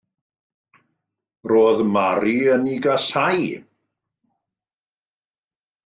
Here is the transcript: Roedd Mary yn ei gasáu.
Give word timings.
Roedd 1.51 1.83
Mary 1.97 2.35
yn 2.55 2.67
ei 2.73 2.81
gasáu. 2.87 3.47